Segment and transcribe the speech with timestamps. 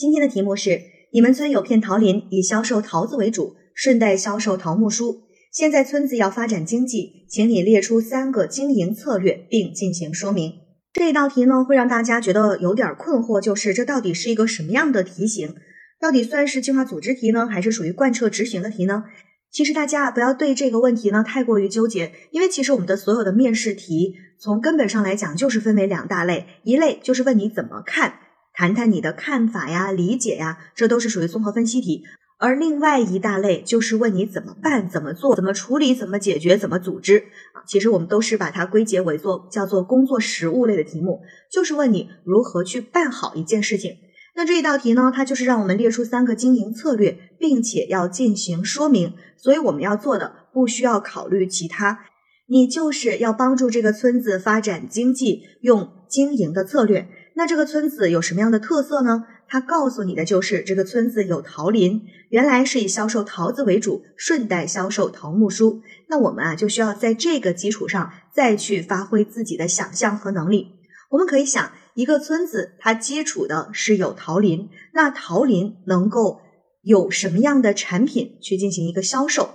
[0.00, 0.80] 今天的题目是：
[1.12, 5.24] 你们村有片桃林，以销售桃子为主，顺带销售桃木梳。
[5.52, 10.54] 现在村子要发展经济，请你列出三个经营策略，并进行说明。
[10.94, 15.54] 这一道题呢，会让大家觉得有点困惑，就是这到底是一个什么样的题型？
[16.00, 19.04] 到底算是计划组织题呢，还是属于贯彻执行的题呢？
[19.52, 28.14] 其实大家不要对这个问题呢太过于纠结，因为其实我们的所有的面试题，从根本上来讲就是分为两大类，一类就是问你怎么看，
[28.52, 32.02] 谈谈你的看法呀、理解呀，这都是属于综合分析题；
[32.38, 37.18] 而另外一大类就是问你怎么办、怎么做、怎么处理、怎么解决、怎么组织
[37.54, 37.62] 啊。
[37.66, 41.20] 其实我们都是把它归结为做叫做工作实务类的题目，
[41.50, 43.96] 就是问你如何去办好一件事情。
[44.34, 49.14] 那这一道题呢，它就是让我们列出三个经营策略，并且要进行说明。
[49.36, 52.00] 所以我们要做的不需要考虑其他，
[52.46, 57.08] 你就是要帮助这个村子发展经济，用经营的策略。
[57.34, 59.24] 那这个村子有什么样的特色呢？
[59.48, 65.82] 它告诉你的就是这个村子有桃林，原来是以销售桃子为主，顺带销售桃木梳。
[66.08, 70.72] 那我们啊就需要在这个基础上再去发挥自己的想象和能力。
[71.10, 76.40] 我们可以想，一个村子它基础的是有桃林，那桃林能够。
[76.82, 79.50] 有什么样的产品去进行一个销售？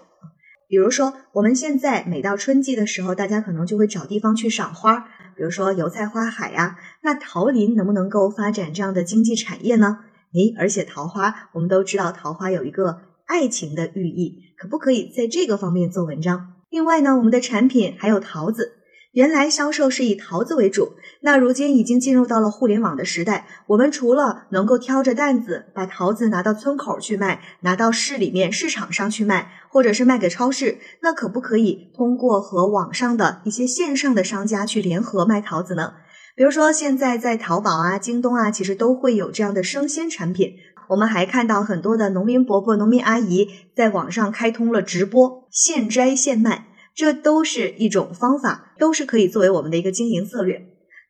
[0.68, 5.00] 比如说，我们现在每到春季的时候，大家可能就会找地方去赏花，
[5.36, 6.78] 比如说油菜花海呀。
[7.02, 10.00] 那桃林能不能够发展这样的经济产业呢？
[10.34, 16.54] 诶，而且桃花，我们都知道桃花有一个爱情的寓意，可不可以在这个方面做文章？
[16.70, 18.75] 另外呢，我们的产品还有桃子。
[19.16, 23.48] 原来销售是以桃子为主，那如今已经进入到了互联网的时代。
[23.68, 35.94] 我们除了能够挑着担子把桃子拿到村口去卖，拿到市里面市场上去卖，或者是卖给超市，那可不可以通过和网上的一些线上的商家去联合卖桃子呢？
[36.36, 40.56] 比如说现在在淘宝啊、京东啊，其实都会有这样的生鲜产品。
[40.90, 46.66] 我们还看到很多的农民伯伯、农民阿姨在网上开通了直播，现摘现卖。
[46.96, 50.66] 这都是一种方法，都是可以作为我们的一个经营策略。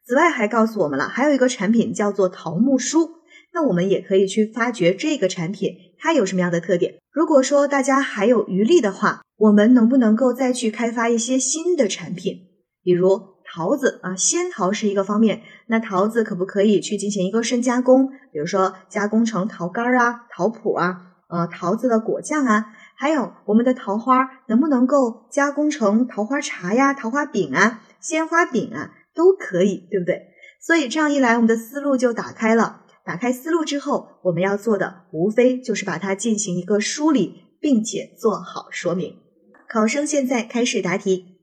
[0.08, 3.10] 此外，还告诉我们了，还有一个产品叫做桃木梳，
[3.54, 6.96] 那我们也可以去发掘这个产品它有什么样的特点。
[7.12, 12.36] 如果说大家还有余力的话，我们能不能够再去开发一些新的产品？
[12.84, 13.20] 比如
[13.54, 18.10] 桃子啊，仙桃是一个方面，那桃子可不可以去进行一个深加工？
[18.32, 22.66] 比如说加工成桃干儿啊、桃脯啊、呃桃子的果酱啊。
[22.98, 30.28] 还有我们的桃花能不能够加工成桃花茶呀、桃花饼啊、鲜花饼啊，都可以，对不对？
[30.62, 32.84] 所以这样一来，我们的思路就打开了。
[33.04, 39.18] 打开思路之后，我们要做的无非就是把它进行一个梳理，并且做好说明。
[39.68, 41.36] 考生现在开始答题。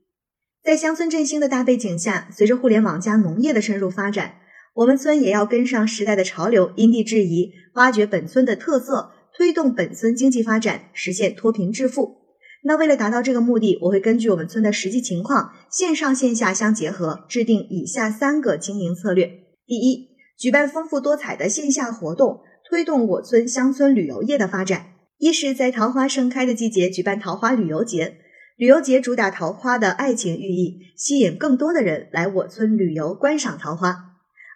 [0.65, 4.37] 在乡村振兴的大背景下，随着互联网加农业的深入发展，
[4.75, 9.13] 我们村也要跟上时代的潮流，因地制宜，挖掘本村的特色。
[9.37, 12.23] 推动本村经济发展，实现脱贫致富。
[12.65, 19.27] 那为了达到这个目的，我会根据我们村的实际情况，线上线下相结合，制定以下三个经营策略：
[19.67, 22.41] 第一，举办丰富多彩的线下活动，
[22.71, 24.87] 推动我村乡村旅游业的发展。
[25.19, 28.19] 一是，在桃花盛开的季节举办桃花旅游节，
[28.57, 34.12] 旅游节主打桃花的爱情寓意，吸引更多的人来我村旅游观赏桃花。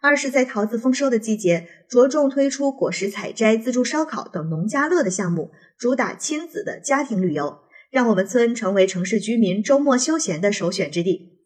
[0.06, 7.58] 二是，在桃子丰收的季节，着重推出果实采摘、自助烧烤等农家乐的项目，主打亲子的家庭旅游，
[7.90, 11.40] 让我们村成为城市居民周末休闲的首选之地。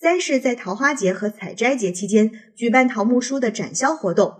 [0.00, 4.32] 三是，在桃花节和采摘节期间，举办桃木梳的展销活动，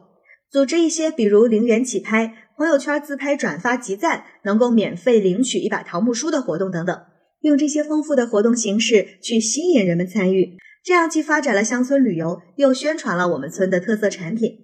[0.51, 6.99] 组织一些比如零元起拍、朋友圈自拍转发集赞，能够免费领取一把桃木梳的活动等等，
[7.43, 10.57] 用这些丰富的活动形式去吸引人们参与。
[10.89, 14.61] 这样既发展了乡村旅游，又宣传了我们村的特色产品。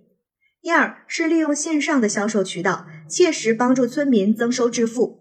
[0.63, 5.19] 第二是利用线上的销售渠道，切实帮助村民增收致富。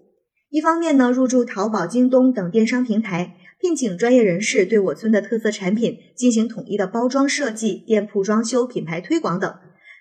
[0.50, 9.54] 一方面呢，入驻淘宝、京东等电商平台，聘请专业人士对我村的特色产品进行统一的包装设计、店铺装修、品牌推广等，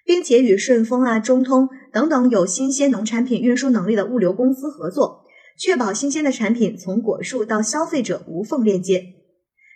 [0.06, 5.24] 并且与顺丰啊、中通等等有新鲜农产品运输能力的物流公司合作，
[5.58, 9.21] 确保新鲜的产品从果树到消费者无缝链接。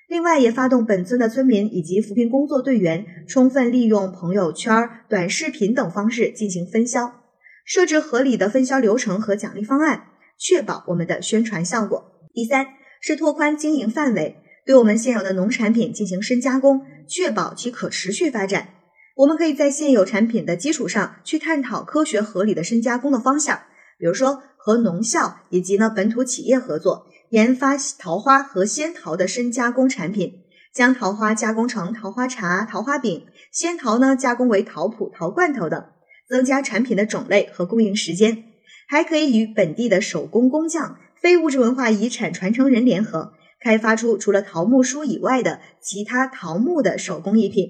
[0.08, 7.24] 另外，也发动本村的村民以及扶贫工作队员，充分利用朋友圈、短视频等方式进行分销，
[7.64, 10.04] 设置合理的分销流程和奖励方案，
[10.38, 12.12] 确保我们的宣传效果。
[12.32, 12.66] 第三
[13.00, 18.68] 是拓宽经营范围，对我们现有的农产品进行深加工，确保其可持续发展。
[19.16, 23.58] 我们可以在现有产品的基础上去探讨科学合理的深加工的方向，
[23.98, 27.06] 比如说和农校以及呢本土企业合作。
[27.31, 35.84] 研发桃花和仙桃的深加工产品，将桃花加工成桃花茶、桃花饼，仙桃呢加工为桃脯、桃罐头等，
[36.28, 38.44] 增加产品的种类和供应时间，
[38.88, 47.69] 还可以与本地的手工工匠、非物质文化遗产传承人联合，开发出除了桃木梳以外的其他桃木的手工艺品，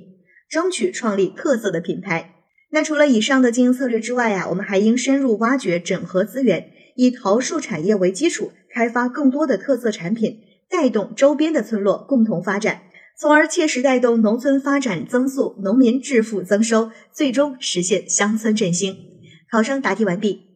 [0.51, 2.35] 争取创立特色的品牌。
[2.71, 12.83] 那除了以上的经营策略之外呀，我们还应深入挖掘、整合资源，以桃树产业为基础，开发更多的特色产品，带动周边的村落共同发展。
[13.19, 18.95] 从而切实带动农村发展增速，农民致富增收，最终实现乡村振兴。
[19.51, 20.56] 考生答题完毕。